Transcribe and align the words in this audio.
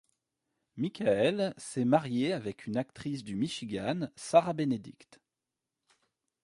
Michael 0.77 1.53
s'est 1.57 1.85
marié 1.85 2.33
avec 2.33 2.65
une 2.65 2.75
actrice 2.75 3.23
du 3.23 3.35
Michigan, 3.35 4.07
Sarah 4.15 4.53
Benedict. 4.53 5.19